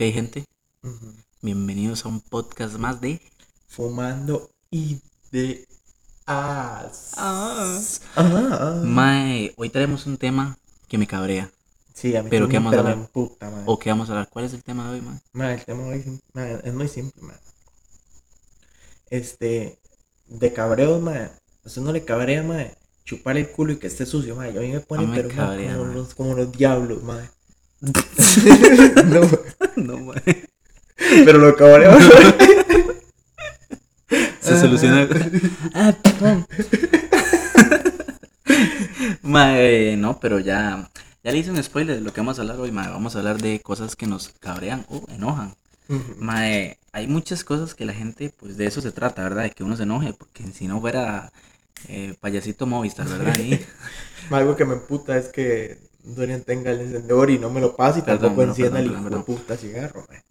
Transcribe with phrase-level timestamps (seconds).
[0.00, 0.44] Ok, gente,
[1.42, 3.20] bienvenidos a un podcast más de.
[3.66, 5.66] Fumando ideas.
[6.24, 6.88] Ah.
[8.14, 8.80] Ah.
[8.84, 11.50] Mae, hoy traemos un tema que me cabrea.
[11.94, 13.10] Sí, a mí Pero ¿qué vamos a hablar?
[13.66, 14.28] ¿O qué vamos a hablar?
[14.30, 15.18] ¿Cuál es el tema de hoy, mae?
[15.32, 16.20] Man, el tema hoy
[16.62, 17.36] es, muy simple, man.
[19.10, 19.80] Este,
[20.28, 21.28] de cabreos, man.
[21.64, 22.68] A usted no le cabrea, man.
[23.04, 24.54] Chupar el culo y que esté sucio, man.
[24.54, 27.02] Y a mí me pone, pero como, los, como los diablos,
[27.80, 29.20] no,
[31.24, 31.96] pero lo cabreo.
[34.40, 35.06] Se soluciona.
[35.74, 36.46] ah, perdón.
[39.22, 40.90] mae, no, pero ya.
[41.22, 42.88] Ya le hice un spoiler de lo que vamos a hablar hoy, mae.
[42.88, 45.54] Vamos a hablar de cosas que nos cabrean o enojan.
[45.88, 46.14] Ujú.
[46.18, 49.42] Mae, hay muchas cosas que la gente, pues de eso se trata, ¿verdad?
[49.42, 51.32] De que uno se enoje, porque si no fuera
[51.88, 53.34] eh, payasito Movistar, ¿verdad?
[53.36, 53.64] Ahí.
[54.30, 55.78] Algo que me emputa es que
[56.14, 59.24] Dorian tenga el encendedor y no me lo pase y tampoco perdón, encienda el hijo
[59.24, 60.22] puta cigarro, man.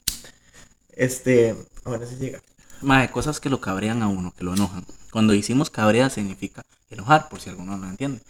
[0.90, 2.42] Este, bueno, sí llega.
[2.82, 4.86] Mae, cosas que lo cabrean a uno, que lo enojan.
[5.12, 8.22] Cuando decimos cabrea significa enojar, por si alguno no lo entiende.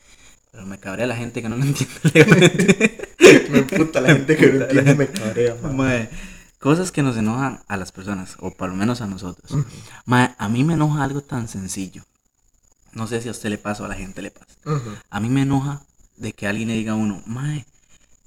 [0.52, 3.08] Pero me cabrea la gente que no lo entiende.
[3.50, 5.78] Me emputa la gente que no Puta, entiende, me cabrea, man.
[5.78, 6.10] Mae,
[6.60, 9.52] cosas que nos enojan a las personas, o por lo menos a nosotros.
[10.06, 12.04] Mae, a mí me enoja algo tan sencillo.
[12.92, 14.48] No sé si a usted le pasa o a la gente le pasa.
[15.10, 15.82] A mí me enoja
[16.18, 17.66] de que alguien le diga a uno, mae,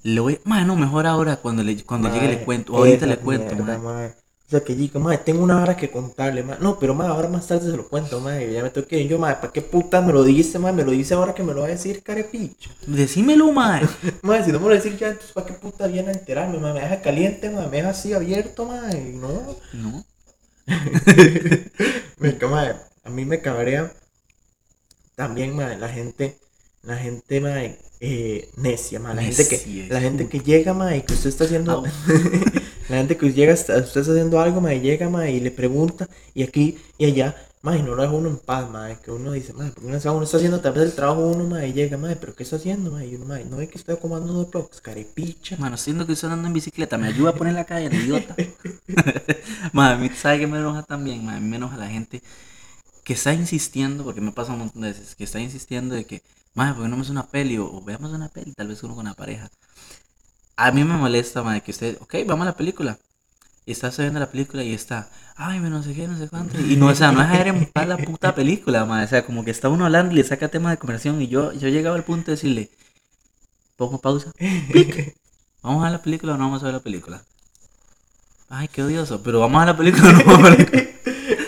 [0.03, 3.19] le voy, mae, no, mejor ahora cuando le, cuando llegue le Mae, cuento, ahorita le
[3.19, 3.79] cuento, mierda, mae.
[3.79, 4.07] mae.
[4.47, 6.57] O sea, que diga, madre, tengo una hora que contarle, mae.
[6.59, 8.51] No, pero, madre, ahora más tarde se lo cuento, madre.
[8.53, 9.37] Ya me tengo que ir yo, madre.
[9.41, 10.77] ¿Para qué puta me lo dice, madre?
[10.77, 12.71] Me lo dice ahora que me lo va a decir, carepicho.
[12.85, 13.87] Decímelo, mae.
[14.23, 16.75] Madre, si no me lo dice ya, entonces, ¿para qué puta viene a enterarme, madre?
[16.75, 17.69] Me deja caliente, madre.
[17.69, 18.99] Me deja así abierto, madre.
[19.13, 19.57] No.
[19.73, 20.05] No.
[22.19, 23.91] Me, madre, a mí me cabrea
[25.15, 26.37] también, madre, la gente,
[26.83, 29.15] la gente, madre, eh, necia, madre.
[29.17, 31.83] La gente que, la gente que llega, madre, y que usted está haciendo,
[32.89, 36.43] la gente que llega, usted está haciendo algo, madre, llega, madre, y le pregunta, y
[36.43, 39.71] aquí y allá, madre, no lo deja uno en paz, madre, que uno dice, madre,
[39.73, 41.97] ¿por qué no está- uno está haciendo tal vez el trabajo uno, madre, y llega,
[41.97, 43.07] madre, pero ¿qué está haciendo, madre?
[43.09, 45.57] Y uno, madre, no ve que estoy comando unos blogs, carepicha.
[45.57, 48.35] Mano, siento que estoy andando en bicicleta, me ayuda a poner la calle, idiota.
[49.99, 51.25] Mí, ¿sabe qué me enoja también?
[51.25, 52.21] Mí me enoja la gente
[53.03, 56.21] que está insistiendo, porque me pasa un montón de veces, que está insistiendo de que,
[56.53, 57.57] madre, ¿por qué no vemos una peli?
[57.57, 59.49] O, veamos una peli, tal vez uno con la pareja.
[60.55, 62.97] A mí me molesta, madre, que usted, ok, vamos a la película.
[63.65, 66.59] Y está viendo la película y está, ay, me no sé qué, no sé cuánto.
[66.59, 69.05] Y no, o sea, no es dejar en paz la puta película, madre.
[69.05, 71.21] O sea, como que está uno hablando y le saca tema de conversación.
[71.21, 72.71] Y yo, yo llegaba al punto de decirle,
[73.77, 74.31] pongo pausa,
[75.63, 77.23] ¿Vamos a la película o no vamos a ver la película?
[78.49, 80.91] Ay, qué odioso, pero vamos a la película o no vamos a ver la película.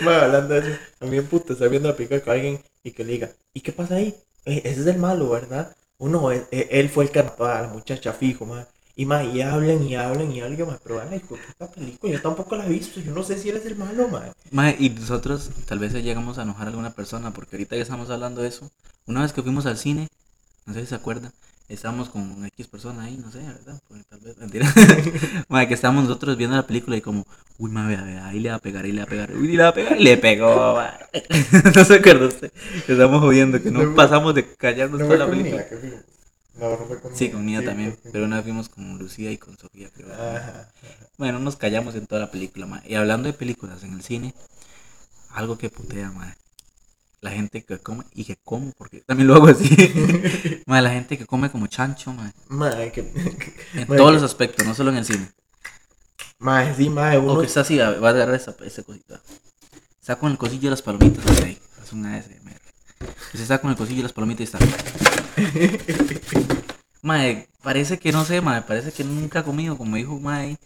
[0.04, 3.32] Madre, hablando de a mí puta viendo la película con alguien y que le diga,
[3.52, 4.14] ¿y qué pasa ahí?
[4.44, 5.74] Ese es el malo, ¿verdad?
[5.98, 8.66] Uno, él, él fue el que mató a la muchacha fijo, madre.
[8.96, 12.54] Y más, y hablan y hablan y hablan, madre, pero ay, puta película, yo tampoco
[12.54, 14.32] la he visto, yo no sé si él es el malo, madre.
[14.52, 18.10] Mae, y nosotros tal vez llegamos a enojar a alguna persona, porque ahorita ya estamos
[18.10, 18.70] hablando de eso.
[19.06, 20.08] Una vez que fuimos al cine,
[20.66, 21.32] no sé si se acuerdan,
[21.68, 23.80] estábamos con X persona ahí, no sé, ¿verdad?
[23.88, 24.72] Porque tal vez, mentira.
[25.48, 27.26] Mae, que estábamos nosotros viendo la película y como,
[27.58, 29.68] uy, vea, ahí le va a pegar, ahí le va a pegar, uy, le va
[29.68, 30.78] a pegar, y le pegó,
[31.74, 32.52] no se acuerda usted,
[32.86, 35.66] que estamos jodiendo, que no No, pasamos de callarnos No toda la película.
[36.56, 39.38] No, no fue con Sí, con Sí, también, pero una vez fuimos con Lucía y
[39.38, 40.12] con Sofía, creo.
[40.12, 40.70] Ajá.
[41.16, 42.82] Bueno, nos callamos en toda la película, mae.
[42.86, 44.34] Y hablando de películas en el cine,
[45.30, 46.34] algo que putea, mae.
[47.24, 49.74] La gente que come y que como, porque también lo hago así.
[50.66, 52.30] mae, la gente que come como chancho, mae.
[52.48, 53.00] Madre, que...
[53.00, 55.30] En Mae, todos que- los aspectos, no solo en el cine.
[56.38, 57.40] Madre, sí, madre, O uno...
[57.40, 59.22] que está así, va a agarrar esa, esa cosita.
[59.98, 61.46] Está con el cosillo de las palomitas, ok.
[61.82, 62.28] Es una S,
[63.32, 64.58] Que se está con el cosillo de las palomitas y está.
[67.04, 70.56] Mae, parece que no sé, mae, parece que nunca ha comido, como dijo Mae.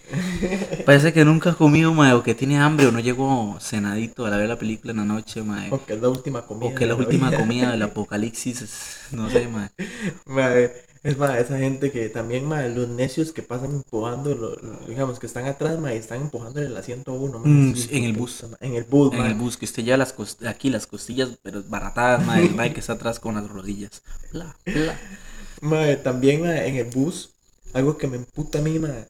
[0.86, 4.30] Parece que nunca ha comido, mae, o que tiene hambre o no llegó cenadito a
[4.30, 5.68] la ver la película en la noche, mae.
[5.72, 6.70] O que es la última comida.
[6.70, 7.38] O que la de última vida.
[7.40, 9.68] comida del apocalipsis, es- no sé, mae.
[10.26, 14.86] Madre, es más, esa gente que también, madre, los necios que pasan empujando, lo- lo-
[14.86, 18.12] digamos, que están atrás, madre, están empujando el asiento uno, madre, Mm, sí, en el
[18.12, 18.44] bus.
[18.60, 21.64] En el bus, En el bus, que usted ya las cos- aquí las costillas, pero
[21.68, 24.02] baratadas, mae, el mae que está atrás con las rodillas.
[24.32, 24.96] Bla, bla.
[25.60, 27.30] Madre, también, madre, en el bus,
[27.74, 29.08] algo que me emputa a mí, madre,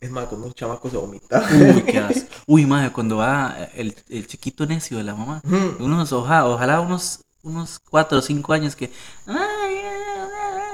[0.00, 1.46] es más, cuando un chamaco se vomita.
[1.50, 2.28] Uy, qué asco.
[2.46, 5.40] Uy, mae, cuando va el, el chiquito necio de la mamá.
[5.44, 8.90] Mm, Unos, oja- ojalá unos, unos cuatro o cinco años que.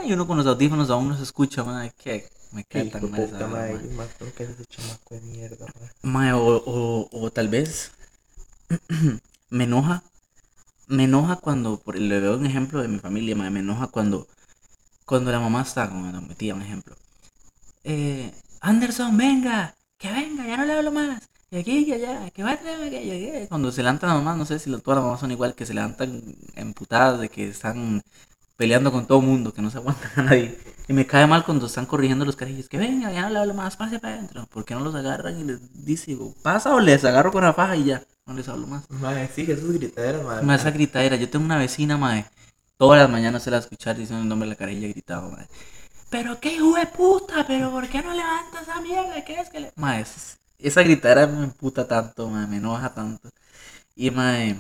[0.07, 3.25] Y uno con los audífonos aún no se escucha, mae, que me cae tan mal
[3.25, 3.95] puta, madre, mae.
[3.97, 5.93] más tengo que hacer ese chamaco de mierda, madre.
[6.03, 7.93] Mae, o, o, o tal vez
[9.51, 10.03] me enoja.
[10.87, 14.27] Me enoja cuando, por, le veo un ejemplo de mi familia, mae, me enoja cuando,
[15.05, 16.97] cuando la mamá está, como mi tía, un ejemplo.
[17.85, 21.23] Eh, Anderson, venga, que que venga, ya no le hablo más.
[21.51, 24.45] Y aquí, que allá, que va a traerme que Cuando se levantan las mamás, no
[24.45, 26.23] sé si todas las mamás son igual, que se levantan
[26.57, 28.03] emputadas de que están
[28.57, 30.59] peleando con todo el mundo, que no se aguantan a nadie.
[30.89, 33.55] Y me cae mal cuando están corrigiendo los carajillos, que venga, ya no le hablo
[33.55, 34.47] más, pase para adentro.
[34.47, 37.77] ¿Por qué no los agarran y les dice, pasa o les agarro con la faja
[37.77, 38.91] y ya, no les hablo más?
[38.91, 40.45] Madre, sí, eso es gritadera, madre.
[40.45, 42.27] Madre, esa gritadera, yo tengo una vecina, madre,
[42.77, 45.49] todas las mañanas se la escuchar diciendo el nombre de la carajilla gritado, madre.
[46.11, 49.25] Pero qué hijo de puta, pero ¿por qué no levantas esa mierda?
[49.25, 49.73] ¿Qué es que le.?
[49.77, 50.05] Madre,
[50.59, 53.31] esa gritadera me emputa tanto, madre, me enoja tanto.
[53.97, 54.57] Y, madre,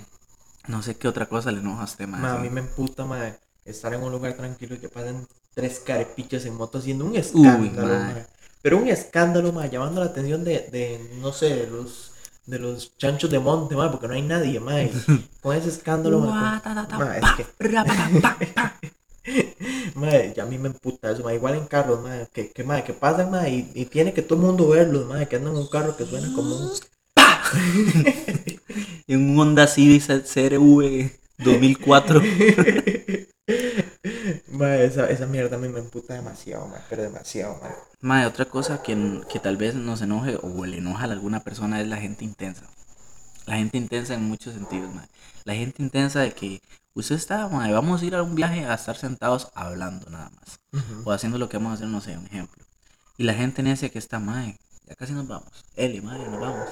[0.67, 2.39] no sé qué otra cosa le enoja a usted, madre.
[2.39, 6.45] a mí me emputa, madre estar en un lugar tranquilo y que pasen tres carepichas
[6.45, 8.25] en moto haciendo un escándalo,
[8.63, 12.13] Pero un escándalo, ma, llamando la atención de, de no sé, de los
[12.47, 14.75] de los chanchos de monte, ma, porque no hay nadie, ma.
[15.41, 16.63] Con ese escándalo, ma,
[17.17, 17.47] es que...
[20.37, 21.35] ya a mí me emputa eso, ma.
[21.35, 24.39] Igual en carros, ma, que, que, ma, que pasan, ma, y, y, tiene que todo
[24.39, 26.71] el mundo verlos, ma, que andan en un carro que suena como un...
[29.07, 32.23] en un Honda Civic CRV 2004.
[34.63, 37.61] Esa, esa mierda a mí me emputa demasiado, pero demasiado,
[38.01, 38.27] ma.
[38.27, 41.89] otra cosa que, que tal vvez nos enoje o le enoja a alguna persona es
[41.89, 42.65] la gente intensa.
[43.47, 44.91] La gente intensa en muchos sentidos,
[45.45, 46.61] La gente intensa de que
[46.95, 50.61] usted está, vamos a ir a un viaje a estar sentados hablando nada más.
[51.05, 52.65] O haciendo lo que vamos a hacer, no sé, un ejemplo.
[53.19, 55.65] Y la gente necia que está, madre, ya casi nos vamos.
[55.77, 56.69] Eli, madre, nos vamos.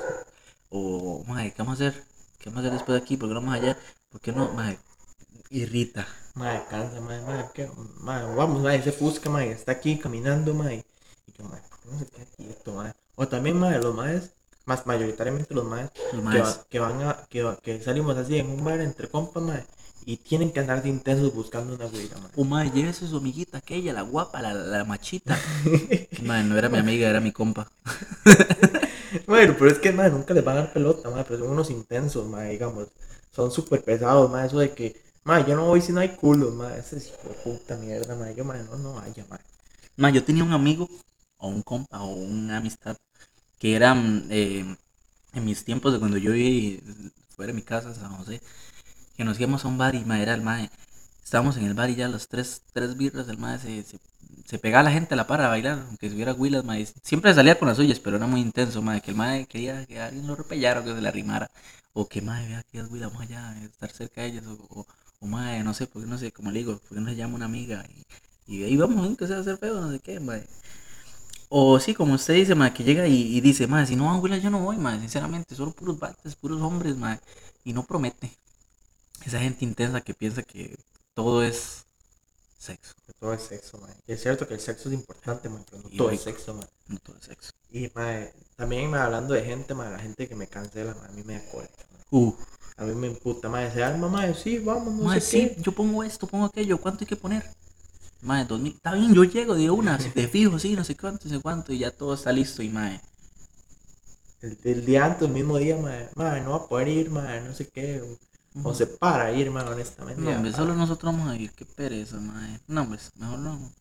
[0.70, 2.04] O, madre, ¿qué vamos a hacer?
[2.38, 3.16] ¿Qué vamos a hacer después de aquí?
[3.16, 3.76] ¿Por qué no vamos allá?
[4.10, 4.78] ¿Por qué no, madre?
[5.50, 6.06] Irrita.
[6.34, 7.68] Madre, cansa, madre, madre, ¿qué?
[8.00, 10.84] Madre, vamos, madre, ese Fusca, madre, está aquí caminando, madre.
[11.26, 12.94] Y yo, madre, ¿por qué no se queda quieto, madre?
[13.16, 14.30] O también, madre, los madres,
[14.64, 15.90] más mayoritariamente los madres,
[16.70, 19.66] que, van a, que, que salimos así en un bar entre compas, madre.
[20.04, 22.32] Y tienen que andar de intensos buscando una güera, madre.
[22.36, 25.38] O madre, llévese su amiguita, aquella, la guapa, la, la machita.
[26.22, 27.70] madre, no era mi amiga, era mi compa.
[29.26, 31.70] bueno, pero es que, madre, nunca les van a dar pelota, madre, pero son unos
[31.70, 32.88] intensos, madre, digamos
[33.32, 36.50] son súper pesados, más eso de que, ma, yo no voy si no hay culo,
[36.52, 37.12] ma, ese es
[37.44, 39.38] puta mierda, ma, yo, ma, no, no vaya, ma.
[39.96, 40.88] Ma, yo tenía un amigo,
[41.38, 42.96] o un compa, o una amistad,
[43.58, 43.94] que era
[44.30, 44.76] eh,
[45.34, 46.80] en mis tiempos de cuando yo vivía
[47.36, 48.40] fuera de mi casa, San José,
[49.16, 50.68] que nos íbamos a un bar y, ma, era el ma,
[51.24, 53.98] estábamos en el bar y ya los tres, tres birras, el ma se, se,
[54.46, 57.34] se pegaba a la gente a la para a bailar, aunque hubiera huilas, ma, siempre
[57.34, 60.26] salía con las suyas, pero era muy intenso, ma, que el ma quería que alguien
[60.26, 61.50] lo repellara o que se le arrimara
[61.94, 64.86] o que madre, vea que vamos allá, estar cerca de ellas, o, o,
[65.26, 67.84] madre, no sé, porque no sé, como le digo, porque no se llama una amiga
[68.46, 70.46] y, y ahí vamos, que sea hacer feo, no sé qué, madre.
[71.48, 74.38] O sí, como usted dice, madre, que llega y, dice, madre, si no van a
[74.38, 77.20] yo no voy, madre, sinceramente, solo puros bates, puros hombres, madre,
[77.62, 78.34] y no promete.
[79.24, 80.78] Esa gente intensa que piensa que
[81.12, 81.84] todo es
[82.58, 82.94] sexo.
[83.20, 83.96] todo es sexo, madre.
[84.06, 86.70] Y es cierto que el sexo es importante, madre, pero no todo es sexo, madre.
[86.86, 87.52] No todo es sexo.
[87.70, 91.22] Y, madre, también hablando de gente, madre, la gente que me cancela, madre, a mí
[91.22, 91.42] me da
[92.10, 92.34] Uh.
[92.82, 96.02] A mí me emputa, madre, se arma, madre, sí, vamos, no madre, sí, yo pongo
[96.02, 97.44] esto, pongo aquello, ¿cuánto hay que poner?
[98.22, 101.34] Madre, 2000, está bien, yo llego de una, de fijo, sí, no sé cuánto, no
[101.36, 103.00] sé cuánto, y ya todo está listo, y madre.
[104.40, 107.54] El, día antes, el mismo día, madre, madre, no va a poder ir, madre, no
[107.54, 108.02] sé qué,
[108.64, 110.20] o, se para ir, madre, honestamente.
[110.20, 112.58] No, hombre, solo nosotros vamos a ir, qué pereza, madre.
[112.66, 113.72] No, hombre, mejor no.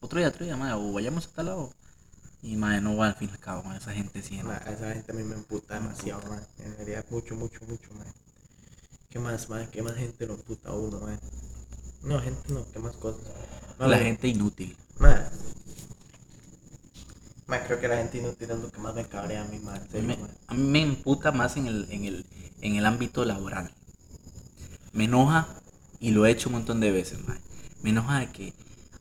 [0.00, 1.70] Otro día, otro día, madre, o vayamos a tal lado.
[2.42, 4.38] Y madre, no va al fin y al cabo, madre, esa gente sí.
[4.38, 6.46] esa gente a mí me emputa demasiado, madre.
[6.58, 8.12] En realidad, mucho, mucho, mucho, madre.
[9.10, 9.68] ¿Qué más, madre?
[9.70, 11.18] ¿Qué más gente lo emputa a uno, madre?
[12.02, 13.22] No, gente no, ¿qué más cosas?
[13.78, 14.76] la gente inútil.
[14.98, 15.24] Madre.
[17.46, 19.86] Madre, creo que la gente inútil es lo que más me cabrea a mí, madre.
[20.46, 22.26] a mí me emputa más en el, en, el,
[22.60, 23.70] en el ámbito laboral.
[24.92, 25.46] Me enoja
[26.00, 27.40] y lo he hecho un montón de veces, madre.
[27.82, 28.54] Me enoja de que,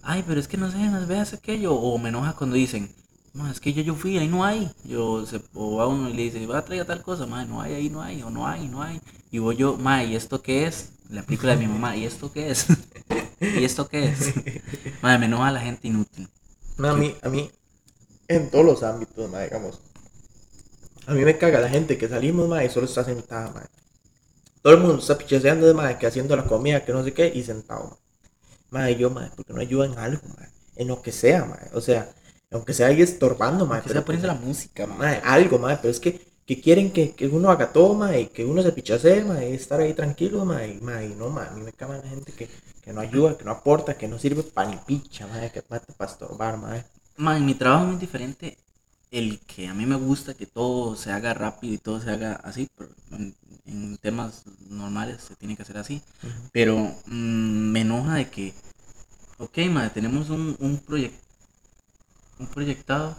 [0.04, 1.74] ay, pero es que no sé, no veas aquello.
[1.74, 2.94] O me enoja cuando dicen,
[3.36, 4.72] no, es que yo, yo fui, ahí no hay.
[4.86, 7.60] Yo, se, o a uno y le dice, va a traer tal cosa, madre, no
[7.62, 9.02] hay, ahí no hay, o no hay, no hay.
[9.30, 10.92] Y voy yo, madre, ¿y esto qué es?
[11.10, 12.66] La película de mi mamá, ¿y esto qué es?
[13.42, 14.34] ¿Y esto qué es?
[15.02, 16.30] Madre, me enoja la gente inútil.
[16.78, 17.52] No, a mí, a mí,
[18.30, 19.82] en todos los ámbitos, madre, digamos.
[21.06, 23.70] A mí me caga la gente que salimos, madre, y solo está sentada, madre.
[24.62, 27.44] Todo el mundo está picheseando, madre, que haciendo la comida, que no sé qué, y
[27.44, 28.00] sentado,
[28.72, 28.96] madre.
[28.96, 30.52] yo, madre, porque no ayudan en algo, madre.
[30.78, 31.70] En lo que sea, madre.
[31.74, 32.10] O sea,
[32.56, 33.84] aunque sea ahí estorbando, madre.
[33.84, 35.22] Que sea poniendo la música, madre.
[35.24, 38.62] Algo, madre, pero es que, que quieren que, que uno haga todo, madre, que uno
[38.64, 41.98] se pichase, madre, y estar ahí tranquilo, madre, y no, madre, a mí me caga
[41.98, 42.50] la gente que,
[42.84, 45.94] que no ayuda, que no aporta, que no sirve para ni picha, madre, que mate
[45.94, 46.86] para estorbar, madre.
[47.18, 48.58] Madre, mi trabajo es muy diferente.
[49.12, 52.34] El que a mí me gusta que todo se haga rápido y todo se haga
[52.44, 56.02] así, pero en, temas normales se tiene que hacer así.
[56.52, 58.54] Pero mm, me enoja de que,
[59.40, 61.25] ok, madre, tenemos un, un proyecto
[62.40, 63.16] un proyectado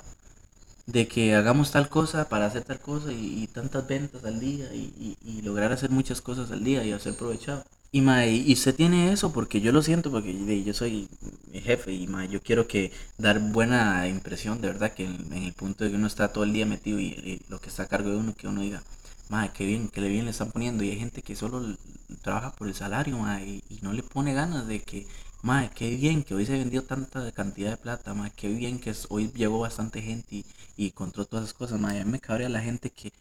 [0.87, 5.17] de que hagamos tal cosa para hacer tal cosa y, tantas ventas al día y,
[5.43, 7.65] lograr hacer muchas cosas al día y hacer provechado.
[7.93, 11.09] Y, ma, y, usted tiene eso porque yo lo siento, porque yo soy
[11.53, 15.85] jefe y ma, yo quiero que dar buena impresión, de verdad, que en, el punto
[15.85, 18.17] de que uno está todo el día metido y, lo que está a cargo de
[18.17, 18.83] uno, que uno diga,
[19.29, 20.85] ma, qué bien, le bien le están poniendo.
[20.85, 21.77] Y hay gente que solo
[22.23, 25.07] trabaja por el salario y, no le pone ganas de que,
[25.47, 28.93] ma, qué bien que hoy se vendió tanta cantidad de plata, ma, qué bien que
[29.09, 31.81] hoy llegó bastante gente y, y encontró todas esas cosas.
[31.81, 33.12] Ma, a mí me cabrea la gente que,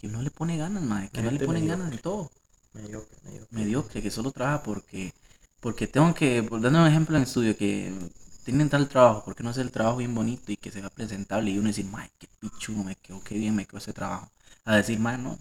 [0.00, 2.30] que no le pone ganas, ma, que no le pone ganas en todo
[2.72, 3.16] mediocre,
[3.50, 4.02] mediocre.
[4.02, 5.12] que solo trabaja porque,
[5.60, 7.92] porque tengo que, dando un ejemplo en el estudio, que
[8.44, 11.58] tienen tal trabajo, porque no hacer el trabajo bien bonito y que sea presentable y
[11.58, 14.30] uno decir, ay, qué pichudo me quedó, qué bien me quedó ese trabajo.
[14.64, 15.38] A decir, man, no,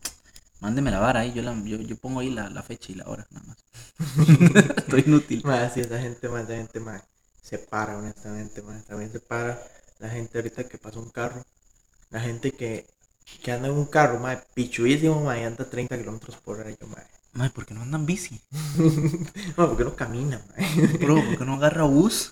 [0.59, 3.05] mándeme la vara ahí, yo, la, yo, yo pongo ahí la, la, fecha y la
[3.07, 3.57] hora, nada más.
[4.77, 5.41] Estoy inútil.
[5.43, 7.03] Más, si esa gente, más, esa gente, más,
[7.41, 9.61] se para, honestamente, más, también se para
[9.99, 11.43] la gente ahorita que pasa un carro,
[12.09, 12.87] la gente que,
[13.41, 16.87] que anda en un carro, más, pichuísimo, más, y anda 30 kilómetros por hora, yo,
[16.87, 18.39] más Mae, ¿por qué no andan bici?
[19.57, 20.87] no, ¿por qué no camina, mae?
[20.99, 22.31] Bro, ¿por qué no agarra bus?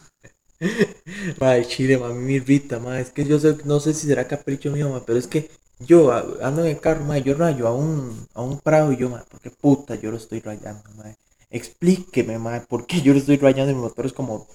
[1.39, 3.01] Mae, chile, mami, me irrita, mae.
[3.01, 5.49] Es que yo sé, no sé si será capricho mío, mae, pero es que
[5.85, 6.11] yo
[6.43, 9.23] ando en el carro, mae, yo rayo a un, a un prado y yo, mae,
[9.29, 11.15] ¿por qué puta yo lo estoy rayando, mae?
[11.49, 13.73] Explíqueme, mae, ¿por qué yo lo estoy rayando?
[13.73, 14.47] Mi motor es como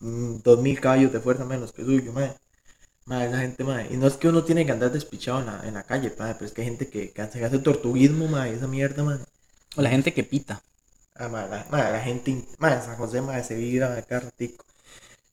[0.00, 2.34] mm, dos mil caballos de fuerza menos que suyo, mae.
[3.06, 3.88] Mae, esa gente, mae.
[3.92, 6.34] Y no es que uno tiene que andar despichado en la, en la calle, mae,
[6.34, 9.18] pero es que hay gente que, que hace tortuguismo, mae, esa mierda, mae.
[9.76, 10.62] O la gente que pita.
[11.14, 14.64] Ah, madre, la, gente, madre, San José, madre, se vive acá ratico.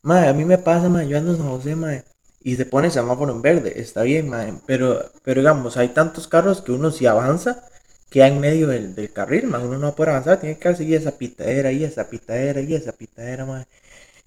[0.01, 2.03] Madre, a mí me pasa, madre, yo ando en San José, madre,
[2.41, 4.31] y se pone el semáforo en verde, está bien,
[4.65, 7.63] pero, pero digamos, hay tantos carros que uno si avanza,
[8.09, 11.17] queda en medio del, del carril, madre, uno no poder avanzar, tiene que seguir esa
[11.17, 13.67] pitadera y esa pitadera y esa pitadera, madre.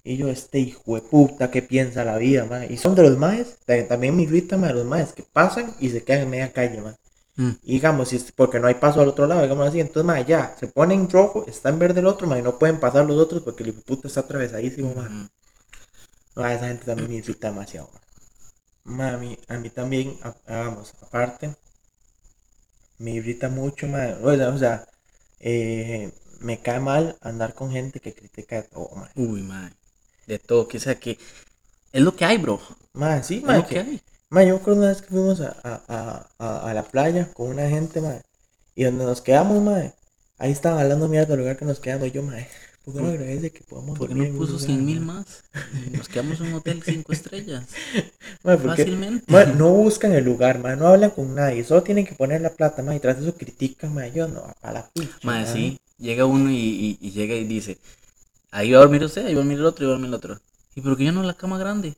[0.03, 2.67] Y yo, este hijo de puta, que piensa la vida, madre.
[2.69, 6.03] Y son de los maes, también me irrita, madre, los maes que pasan y se
[6.03, 6.97] quedan en media calle, madre.
[7.35, 7.51] Mm.
[7.63, 10.21] Y digamos, si es porque no hay paso al otro lado, digamos así, entonces, ma,
[10.21, 13.05] ya, se pone en rojo, está en verde el otro, ma, y no pueden pasar
[13.05, 15.29] los otros porque el puto está atravesadísimo, ma.
[16.35, 17.89] No, esa gente también me irrita demasiado,
[18.83, 19.09] ma.
[19.13, 21.55] a, mí, a también, vamos, aparte,
[22.97, 24.17] me irrita mucho, ma.
[24.21, 24.87] O sea,
[25.39, 28.89] eh, me cae mal andar con gente que critica de todo.
[29.15, 29.71] Uy, ma.
[30.27, 31.17] De todo, que sea que
[31.91, 32.59] es lo que hay, bro.
[32.93, 33.57] Ma, sí, ma.
[33.57, 36.73] Es lo que hay Ma, yo recuerdo una vez que fuimos a, a, a, a
[36.73, 38.19] la playa con una gente, ma,
[38.75, 39.93] y donde nos quedamos, ma,
[40.39, 42.11] ahí estaban hablando mierda del lugar que nos quedamos.
[42.11, 42.37] Yo, ma,
[42.83, 45.43] ¿por qué no agradece que podamos ¿Por qué no puso 100 mil más?
[45.91, 47.65] nos quedamos en un hotel 5 estrellas.
[48.41, 49.33] Porque, Fácilmente.
[49.55, 52.83] No buscan el lugar, ma, no hablan con nadie, solo tienen que poner la plata,
[52.83, 55.17] ma, y tras eso critican, ma, yo no, a la pucha.
[55.23, 57.77] Ma, sí, llega uno y, y, y, llega y dice,
[58.51, 60.09] ahí va a dormir usted, ahí va a dormir el otro, ahí va a dormir
[60.09, 60.39] el otro.
[60.75, 61.95] ¿Y por qué ya no la cama grande?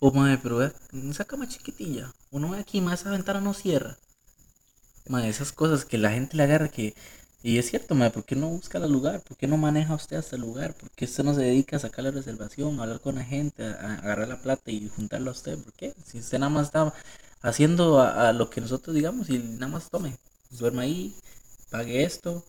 [0.00, 0.70] Oh, madre, pero ve,
[1.08, 2.12] esa cama chiquitilla.
[2.30, 3.96] Uno ve aquí, más esa ventana no cierra.
[5.08, 6.94] Madre, esas cosas que la gente le agarra que.
[7.44, 9.20] Y es cierto, madre, ¿por qué no busca el lugar?
[9.20, 10.72] ¿Por qué no maneja usted hasta el lugar?
[10.72, 13.62] ¿Por qué usted no se dedica a sacar la reservación, a hablar con la gente,
[13.62, 15.58] a, agarrar la plata y juntarlo a usted?
[15.58, 15.94] ¿Por qué?
[16.06, 16.94] Si usted nada más está
[17.42, 20.16] haciendo a, lo que nosotros digamos y nada más tome,
[20.52, 21.14] duerma ahí,
[21.70, 22.42] pague esto,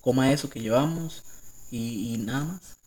[0.00, 1.22] coma eso que llevamos
[1.70, 2.78] y nada más.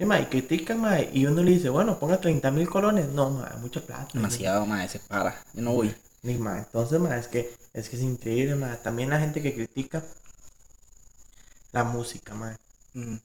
[0.00, 3.08] Ma, y critican, ma, y uno le dice, bueno, ponga 30 mil colones.
[3.08, 4.08] No, ma, mucha plata.
[4.14, 5.44] Demasiado, ma, se para.
[5.54, 5.94] Yo no voy.
[6.22, 8.76] Ni, ma, entonces, ma, es que, es que es increíble, ma.
[8.76, 10.04] También la gente que critica
[11.72, 12.56] la música, ma.
[12.94, 13.16] Mm.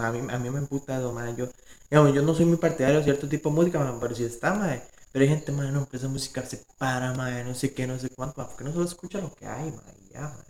[0.00, 1.30] a, mí, a mí me emputa eso, ma.
[1.36, 1.48] Yo,
[1.90, 4.76] digamos, yo no soy muy partidario de cierto tipo de música, pero si está, ma.
[5.12, 7.98] Pero hay gente, ma, no, empieza a musicar, se para, ma, no sé qué, no
[7.98, 10.44] sé cuánto, porque no solo escucha lo que hay, ma, y ya, ma.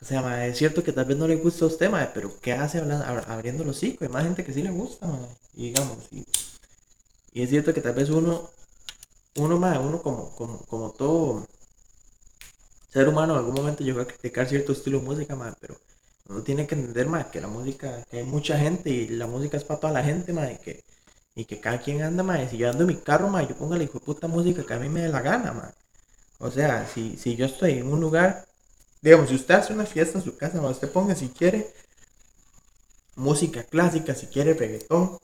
[0.00, 2.78] O sea, es cierto que tal vez no le gusta a usted, pero ¿qué hace
[2.78, 4.04] hablando, abriendo los hocico?
[4.04, 5.08] Hay más gente que sí le gusta,
[5.54, 6.24] Y digamos, y,
[7.32, 8.50] y es cierto que tal vez uno,
[9.36, 11.46] uno, uno como, como, como todo
[12.92, 15.76] ser humano en algún momento llegó a criticar cierto estilo de música, pero
[16.28, 19.56] uno tiene que entender, más que la música, que hay mucha gente y la música
[19.56, 20.84] es para toda la gente, y que,
[21.34, 23.84] y que cada quien anda, más si yo ando en mi carro, yo pongo la
[23.84, 25.74] hijo de puta música que a mí me dé la gana,
[26.40, 28.46] O sea, si, si yo estoy en un lugar
[29.02, 31.72] Digamos, si usted hace una fiesta en su casa, usted ponga si quiere
[33.16, 35.18] música clásica, si quiere reggaetón,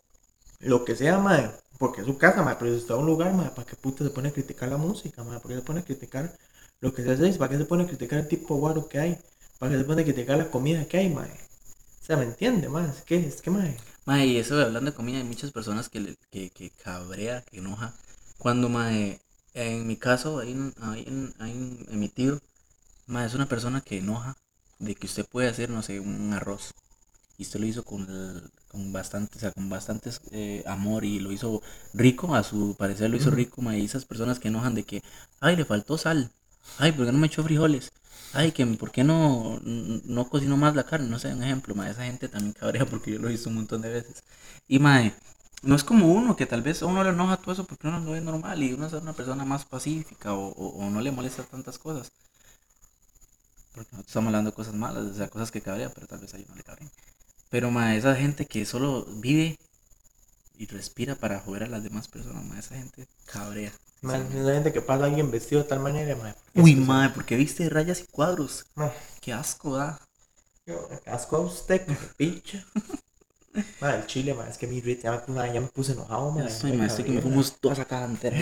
[0.61, 3.33] lo que sea, madre, porque es su casa, madre, pero si está en un lugar,
[3.35, 5.41] madre, ¿para qué puta se pone a criticar la música, madre?
[5.41, 6.37] ¿Por qué se pone a criticar
[6.81, 7.35] lo que se hace?
[7.39, 9.19] ¿Para qué se pone a criticar el tipo guaro que hay?
[9.59, 11.39] ¿Para qué se pone a criticar la comida que hay, madre?
[12.03, 12.69] O sea, ¿me entiende?
[12.91, 13.77] Es que, es que, madre.
[14.05, 17.95] Madre, y eso hablando de comida, hay muchas personas que, que, que cabrea, que enoja.
[18.39, 19.21] Cuando, madre,
[19.55, 22.41] en mi caso, hay, hay, hay, en mi tío,
[23.25, 24.37] es una persona que enoja
[24.79, 26.75] de que usted puede hacer, no sé, un arroz.
[27.39, 28.07] Y usted lo hizo con,
[28.69, 31.63] con bastante, o sea, con bastantes eh, amor y lo hizo
[31.95, 35.03] rico, a su parecer lo hizo rico, ma, y esas personas que enojan de que,
[35.41, 36.31] ay, le faltó sal,
[36.79, 37.93] ay, ¿por qué no me echó frijoles?
[38.35, 41.09] Ay, que ¿por qué no, no cocinó más la carne?
[41.09, 43.81] No sé, un ejemplo, ma, esa gente también cabrea porque yo lo visto un montón
[43.83, 44.25] de veces.
[44.69, 45.13] Y, ma,
[45.63, 48.01] no es como uno, que tal vez a uno le enoja todo eso porque uno
[48.01, 51.45] no es normal y uno es una persona más pacífica o, o, no le molesta
[51.45, 52.13] tantas cosas.
[53.75, 56.33] Porque nosotros estamos hablando de cosas malas, o sea, cosas que cabrean, pero tal vez
[56.35, 56.91] a ellos no le cabrían.
[57.51, 59.59] Pero, ma, esa gente que solo vive
[60.65, 63.73] y respira para joder a las demás personas, ma, esa gente cabrea.
[64.01, 66.35] Ma, esa gente que pasa a alguien vestido de tal manera, ma.
[66.55, 68.67] Uy, ma, porque viste rayas y cuadros.
[69.21, 70.01] Qué asco da.
[70.65, 70.75] Qué
[71.07, 72.65] asco a usted, picha.
[73.81, 76.47] ma, el chile, ma, es que mi ya me, ya me puse enojado, ma.
[76.47, 78.39] Estoy, ma, estoy que me fuimos toda esa caja entera.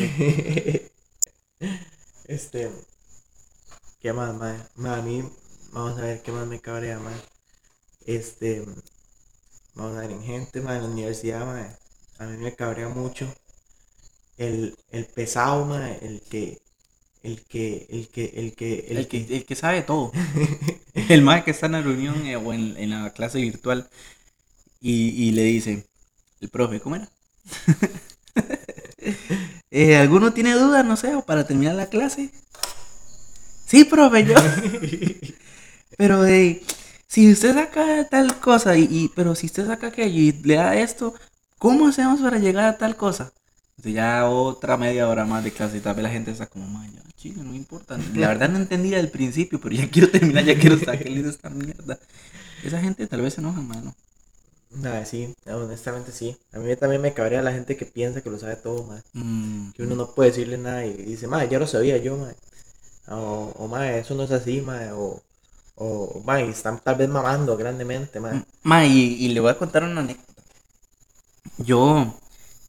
[2.27, 2.71] este.
[4.01, 4.57] ¿Qué más, ma?
[4.77, 5.29] Ma, a mí,
[5.73, 7.13] vamos a ver qué más me cabrea, ma.
[8.07, 8.65] Este.
[9.75, 11.47] Vamos a ver, en gente, en la universidad,
[12.23, 13.27] a mí me cabrea mucho
[14.39, 16.61] el, el pesado, el que,
[17.23, 20.13] el que, el que, el que, el, que, el que sabe todo.
[20.95, 23.89] el más que está en la reunión eh, o en, la clase virtual
[24.81, 25.87] y, le dice,
[26.41, 27.09] el profe, ¿cómo era?
[29.75, 32.31] Eh, ¿Alguno tiene dudas, no sé, o para terminar la clase?
[33.67, 34.35] Sí, profe, yo.
[35.97, 36.63] Pero, eh,
[37.13, 41.15] si usted saca tal cosa, y, pero si usted saca aquello y le da esto,
[41.63, 43.33] ¿cómo hacemos para llegar a tal cosa?
[43.77, 46.83] Entonces ya otra media hora más de clase y tal vez la gente está como,
[46.83, 47.97] ya, chile, no importa.
[48.15, 51.51] La verdad no entendía el principio, pero ya quiero terminar, ya quiero sacar de esta
[51.51, 52.01] mierda.
[52.65, 53.95] Esa gente tal vez se enoja, mano.
[54.73, 56.37] Nada, sí, honestamente sí.
[56.53, 59.03] A mí también me cabrea la gente que piensa que lo sabe todo, man.
[59.13, 59.71] Mm.
[59.71, 62.35] Que uno no puede decirle nada y dice, madre, ya lo sabía yo, man.
[63.07, 64.91] O, o madre, eso no es así, madre.
[64.93, 65.23] O,
[65.77, 68.45] o, ma, están tal vez mamando grandemente, ma.
[68.65, 70.32] Ma, y, le voy a contar una anécdota.
[71.59, 72.19] Yo,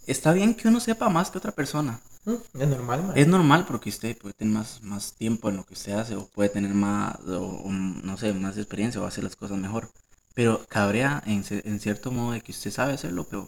[0.07, 1.99] está bien que uno sepa más que otra persona.
[2.25, 3.13] Mm, es normal, ma.
[3.15, 6.27] Es normal porque usted puede tener más, más tiempo en lo que usted hace o
[6.27, 9.89] puede tener más, o, no sé, más experiencia o hacer las cosas mejor.
[10.33, 13.47] Pero cabrea en, en cierto modo de que usted sabe hacerlo, pero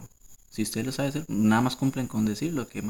[0.56, 2.82] si usted lo sabe hacer, nada más cumplen con decirlo que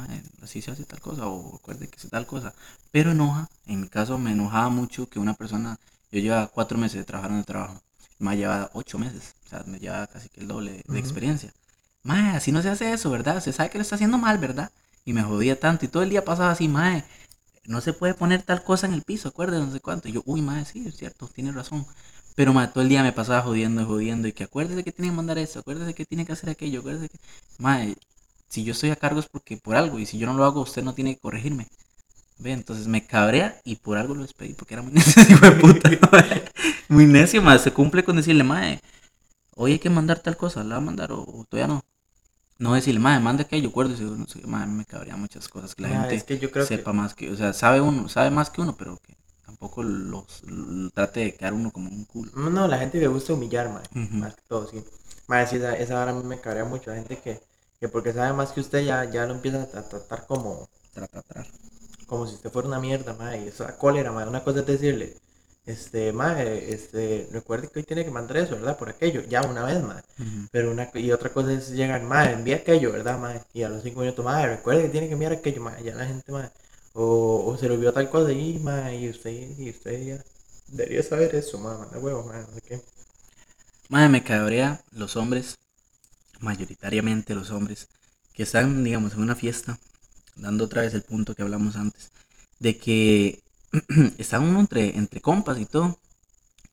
[0.43, 2.55] así se hace tal cosa o recuerde que es tal cosa.
[2.93, 5.77] Pero enoja, en mi caso me enojaba mucho que una persona
[6.13, 7.81] yo llevaba cuatro meses de trabajar en el trabajo.
[8.21, 9.35] Más lleva ocho meses.
[9.47, 11.53] O sea, me lleva casi que el doble de experiencia.
[12.07, 13.43] Mae, así no se hace eso, ¿verdad?
[13.43, 14.71] Se sabe que lo está haciendo mal, ¿verdad?
[15.05, 15.85] Y me jodía tanto.
[15.85, 17.05] Y todo el día pasaba así, mae,
[17.67, 20.09] no se puede poner tal cosa en el piso, acuérdate, no sé cuánto.
[20.09, 21.87] Y yo, uy, mae, sí, es cierto, tiene razón.
[22.37, 24.29] Pero mae, todo el día me pasaba jodiendo y jodiendo.
[24.29, 27.09] Y que acuérdese que tiene que mandar eso, acuérdese que tiene que hacer aquello, acuérdese
[27.09, 27.19] que.
[27.59, 27.97] Mae,
[28.49, 29.99] si yo estoy a cargo es porque por algo.
[29.99, 31.67] Y si yo no lo hago, usted no tiene que corregirme.
[32.39, 35.53] Ve, entonces me cabrea y por algo lo despedí porque era muy necio, hijo de
[35.53, 35.91] puta.
[36.89, 38.81] muy necio, más se cumple con decirle, mae,
[39.55, 41.85] hoy hay que mandar tal cosa, la va a mandar o, todavía no.
[42.59, 45.83] No decirle, madre, manda que yo acuerdo, no sé, madre, me cabrea muchas cosas que
[45.83, 49.15] la gente sepa más que, o sea, sabe uno, sabe más que uno, pero que
[49.45, 50.43] tampoco los,
[50.95, 52.33] trate de quedar uno como un culo.
[52.35, 54.83] No, la gente le gusta humillar, madre, más que todo, sí.
[55.27, 57.41] Madre, sí, esa, esa hora me cabrea mucho, la gente que,
[57.79, 60.69] que porque sabe más que usted ya, ya lo empieza a tratar como...
[60.95, 61.47] Tratar
[62.07, 65.17] como si usted fuera una mierda, madre, y esa cólera, madre, una cosa es decirle,
[65.67, 68.79] este, madre, este, recuerde que hoy tiene que mandar eso, ¿verdad?
[68.79, 70.05] Por aquello, ya una vez, madre,
[70.51, 73.43] pero una, y otra cosa es llegar, madre, envía aquello, ¿verdad, madre?
[73.53, 76.07] Y a los cinco minutos, madre, recuerde que tiene que enviar aquello, madre, ya la
[76.07, 76.51] gente, madre,
[76.95, 80.25] o, o se le olvidó tal cosa y, madre, y usted, y usted ya
[80.69, 82.81] debería saber eso, madre, manda huevo, madre, no sé qué.
[83.89, 85.59] Madre, me cabrea los hombres,
[86.41, 87.89] mayoritariamente los hombres,
[88.35, 89.79] que están, digamos, en una fiesta
[90.37, 92.13] dando otra vez el punto que hablamos antes,
[92.59, 93.43] de que
[94.19, 95.99] está uno entre, entre compas y todo.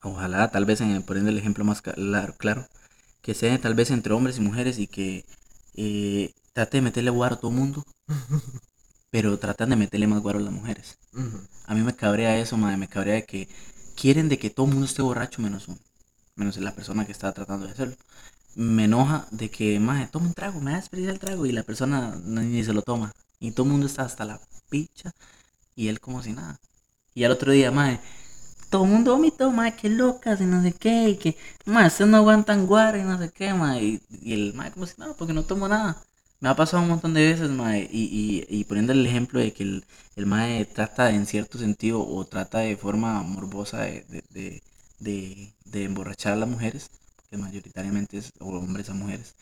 [0.02, 2.66] Ojalá, tal vez, en, poniendo el ejemplo más claro, claro,
[3.22, 5.24] que sea tal vez entre hombres y mujeres y que
[5.76, 7.84] eh, trate de meterle guaro a todo mundo,
[9.10, 10.98] pero tratan de meterle más guaro a las mujeres.
[11.66, 13.48] A mí me cabrea eso, madre, me cabrea de que
[13.96, 15.78] quieren de que todo el mundo esté borracho menos uno,
[16.36, 17.96] menos la persona que está tratando de hacerlo.
[18.56, 21.64] Me enoja de que, madre, toma un trago, me da desperdiciar el trago y la
[21.64, 23.12] persona ni se lo toma.
[23.40, 24.40] Y todo el mundo está hasta la
[24.70, 25.12] picha.
[25.74, 26.60] Y él como si nada.
[27.14, 28.00] Y al otro día, madre,
[28.70, 31.10] todo el mundo vomitó, madre, qué locas y no sé qué.
[31.10, 34.00] Y que, madre, ustedes no aguantan guara y no sé qué, madre.
[34.22, 36.02] Y, el madre como si nada, porque no tomo nada.
[36.40, 37.88] Me ha pasado un montón de veces, madre.
[37.90, 39.84] Y, y, poniendo el ejemplo de que el,
[40.16, 44.62] el madre trata en cierto sentido o trata de forma morbosa de, de,
[44.98, 46.90] de, de emborrachar a las mujeres
[47.36, 49.34] mayoritariamente es hombres a mujeres.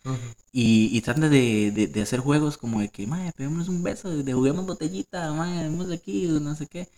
[0.52, 4.32] y, y tratan de, de, hacer juegos como de que, madre, peguémonos un beso, de
[4.32, 6.88] juguemos botellita, madre, vamos aquí, no sé qué,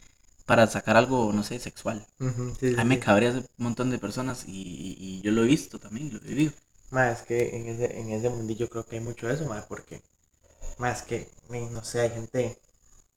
[0.47, 2.07] para sacar algo, no sé, sexual.
[2.21, 6.13] a mí me cabría un montón de personas y, y, yo lo he visto también,
[6.13, 6.53] lo he vivido.
[6.91, 9.65] Más es que en ese, en ese mundillo creo que hay mucho de eso, más
[9.67, 10.03] porque
[10.79, 12.59] más que, no sé, hay gente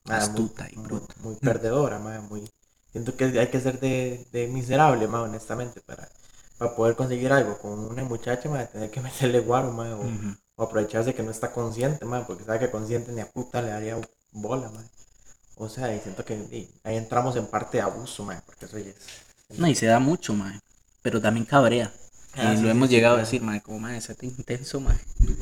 [0.06, 1.16] ma, Astuta muy, y bruta.
[1.18, 2.50] muy perdedora, ma, muy
[2.92, 6.10] siento que hay que ser de, de miserable, más honestamente, para,
[6.58, 10.16] para poder conseguir algo con una muchacha, ma, tener que meterle guaro, ma, o,
[10.56, 13.70] o aprovecharse que no está consciente, ma, porque sabe que consciente ni a puta le
[13.70, 13.98] daría
[14.32, 14.84] bola, ma.
[15.58, 18.78] O sea, y siento que y, ahí entramos en parte de abuso, ma, porque eso
[18.78, 19.58] ya es...
[19.58, 20.60] No, y se da mucho, mae.
[21.02, 21.92] Pero también cabrea.
[22.34, 24.80] Ah, y sí, lo sí, hemos sí, llegado a decir, mae, como mae, sé intenso,
[24.80, 24.98] mae.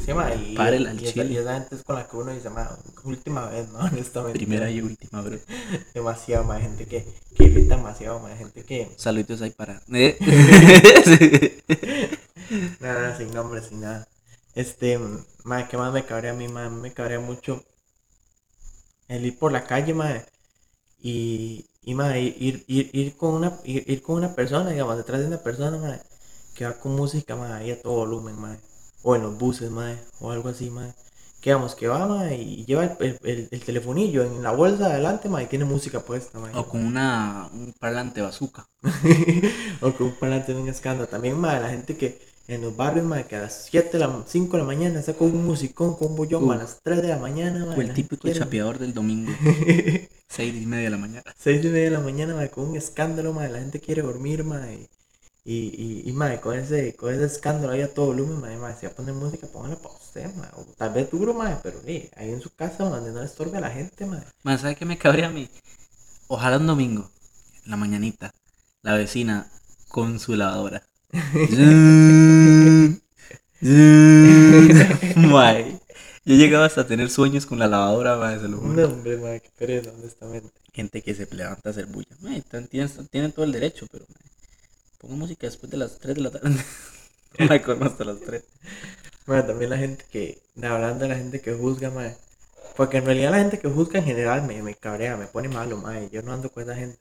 [0.05, 1.33] Sí, ma, y, Párela al y esa, chile.
[1.33, 2.69] y esa gente es con la que uno dice, ma,
[3.03, 4.39] última vez, no, honestamente.
[4.39, 5.37] Primera y última, bro.
[5.93, 9.81] demasiado más gente que, que irrita demasiado más gente que Saluditos ahí para.
[9.91, 10.17] ¿Eh?
[12.79, 14.07] nada, sin nombre, sin nada.
[14.53, 14.97] Este,
[15.43, 17.65] más que más me cabrea a mí, más me cabrea mucho
[19.07, 20.23] el ir por la calle, más
[20.99, 25.21] y, y más ir, ir, ir con una ir, ir con una persona, digamos, detrás
[25.21, 26.01] de una persona, más
[26.55, 28.59] que va con música, más ahí a todo volumen, más
[29.03, 30.95] o en los buses, más o algo así, más
[31.41, 34.93] que vamos, que va, y lleva el, el, el- el telefonillo en la bolsa de
[34.95, 38.65] adelante, más y tiene música puesta, más o con una, un parlante bazooka.
[39.81, 41.07] o con un parlante en un escándalo.
[41.09, 44.57] También, madre, la gente que en los barrios, madre, que a las 7, la, 5
[44.57, 46.51] de la mañana está con un musicón, con un bollón, Uh.
[46.51, 47.77] a las 3 de la mañana, madre.
[47.77, 49.31] O el típico chapeador del domingo.
[50.27, 51.23] Seis y media de la mañana.
[51.37, 54.43] 6 y media de la mañana, madre, con un escándalo, madre, la gente quiere dormir,
[54.43, 54.89] madre.
[55.43, 58.75] Y, y, y, madre, con ese, con ese escándalo ahí a todo volumen, madre, madre,
[58.79, 60.51] si va a poner música, póngala para usted, madre.
[60.57, 63.57] O tal vez duro, madre, pero eh, ahí en su casa, donde no le estorbe
[63.57, 64.25] a la gente, madre.
[64.43, 65.49] Mae, ¿sabe qué me cabría a mí?
[66.27, 67.11] Ojalá un domingo,
[67.63, 68.31] en la mañanita,
[68.81, 69.51] la vecina
[69.89, 70.83] con su lavadora.
[75.15, 75.79] Mae,
[76.25, 78.73] yo llegaba hasta a tener sueños con la lavadora, mae, se lo juro.
[78.73, 80.49] No, hombre, madre, qué pereza, honestamente.
[80.73, 82.15] Gente que se levanta a hacer bulla.
[82.21, 84.31] Mae, tienen, tienen todo el derecho, pero mae,
[84.99, 86.55] pongo música después de las 3 de la tarde.
[87.39, 88.43] Mae, como hasta las 3.
[89.25, 92.15] Madre, también la gente que, hablando de la gente que juzga, madre.
[92.75, 95.77] Porque en realidad la gente que juzga en general me, me cabrea, me pone malo,
[95.77, 96.09] madre.
[96.11, 96.97] Yo no ando con esa gente.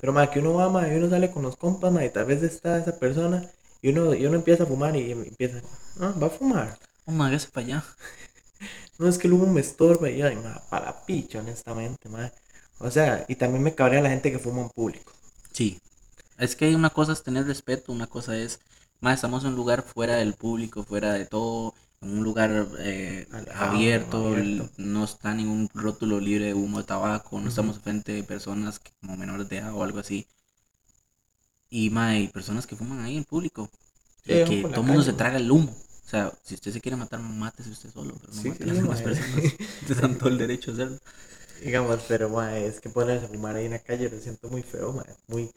[0.00, 2.42] Pero, madre, que uno va, madre, y uno sale con los compas, y tal vez
[2.42, 3.48] está esa persona,
[3.84, 5.60] y uno, y uno empieza a fumar y empieza,
[6.00, 6.78] ah, va a fumar.
[7.04, 7.12] Oh,
[7.52, 7.84] para allá.
[8.98, 10.38] No es que el humo me estorba, y ay,
[10.70, 12.32] para la picha, honestamente, madre.
[12.78, 15.12] O sea, y también me cabrea la gente que fuma en público.
[15.52, 15.78] Sí.
[16.38, 18.60] Es que una cosa es tener respeto, una cosa es,
[19.00, 23.26] más estamos en un lugar fuera del público, fuera de todo, en un lugar eh,
[23.32, 24.34] Alejado, abierto,
[24.78, 28.92] no está ningún rótulo libre de humo de tabaco, no estamos frente de personas que-
[29.00, 30.26] como menores de edad o algo así.
[31.74, 33.68] Y más hay personas que fuman ahí en público,
[34.24, 35.72] Sí, que todo el mundo se traga el humo.
[36.06, 38.66] O sea, si usted se quiere matar, mátese usted solo, pero no Sí, mate a
[38.68, 39.02] las demás mae.
[39.02, 39.44] personas.
[39.86, 40.98] Te dan todo el derecho a hacerlo.
[41.60, 44.62] Digamos, pero madre, es que ponerse a fumar ahí en la calle lo siento muy
[44.62, 45.50] feo, madre, muy,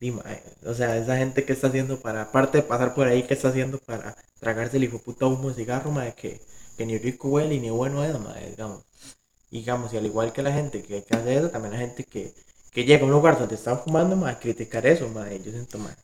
[0.00, 3.22] y, mae, o sea, esa gente que está haciendo para, aparte de pasar por ahí,
[3.24, 6.40] que está haciendo para tragarse el hijo puta humo de cigarro, madre, que,
[6.76, 8.84] que ni rico huele y ni bueno es, madre, digamos.
[9.50, 12.04] Y digamos, y al igual que la gente que, que hace eso, también la gente
[12.04, 12.34] que,
[12.72, 15.96] que llega a un lugar donde están fumando, madre, criticar eso, madre, yo siento, madre.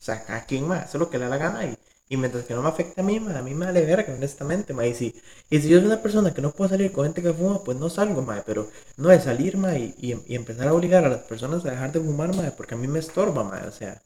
[0.00, 1.76] O sea, a quien más, eso es lo que le da la gana y,
[2.08, 4.74] y mientras que no me afecte a mí, madre, a mí me vale verga, honestamente,
[4.74, 7.22] madre, y si, y si yo soy una persona que no puedo salir con gente
[7.22, 10.68] que fuma, pues no salgo, madre, pero no de salir, madre, y, y, y empezar
[10.68, 13.44] a obligar a las personas a dejar de fumar, madre, porque a mí me estorba,
[13.44, 14.02] madre, o sea,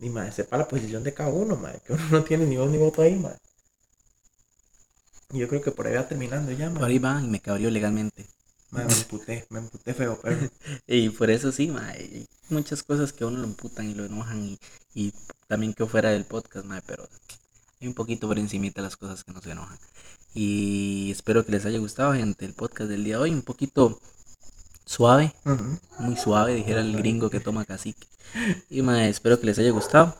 [0.00, 2.70] y madre, sepa la posición de cada uno, madre, que uno no tiene ni voz
[2.70, 3.20] ni voto ahí.
[5.32, 6.88] Y yo creo que por ahí va terminando ya, Por madre.
[6.88, 8.26] ahí va y me cabrió legalmente.
[8.74, 10.36] Madre, me emputé, me emputé feo, pero
[10.88, 11.72] Y por eso sí,
[12.48, 14.58] muchas cosas que a uno lo emputan y lo enojan y,
[14.94, 15.12] y
[15.46, 17.08] también que fuera del podcast, mae, pero
[17.80, 19.78] hay un poquito por encimita las cosas que nos enojan.
[20.34, 24.00] Y espero que les haya gustado, gente, el podcast del día de hoy, un poquito
[24.84, 25.32] suave,
[26.00, 28.08] muy suave, dijera el gringo que toma cacique.
[28.68, 30.16] Y mae, espero que les haya gustado.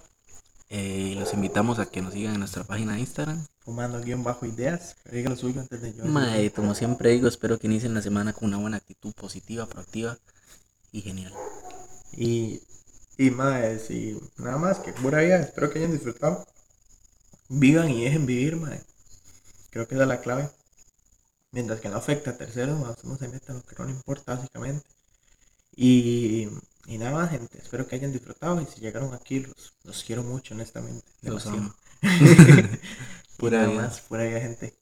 [0.77, 3.47] Eh, los invitamos a que nos sigan en nuestra página de Instagram.
[3.61, 6.05] fumando guion bajo ideas, diga lo suyo antes de yo.
[6.05, 10.19] Mae, como siempre digo, espero que inicien la semana con una buena actitud positiva, proactiva
[10.91, 11.33] y genial.
[12.11, 12.61] Y,
[13.17, 16.45] y y nada más, que pura vida, espero que hayan disfrutado.
[17.49, 18.83] Vivan y dejen vivir, madre.
[19.71, 20.51] Creo que esa es la clave.
[21.53, 23.93] Mientras que no afecta a terceros, más uno se meta en lo que no le
[23.93, 24.85] importa, básicamente.
[25.77, 26.49] Y,
[26.87, 28.61] y nada más, gente, espero que hayan disfrutado.
[28.61, 31.07] Y si llegaron aquí, los, los quiero mucho, honestamente.
[31.23, 31.75] Los amo.
[33.37, 33.83] Pura nada vida.
[33.83, 34.79] más, pura vida, gente.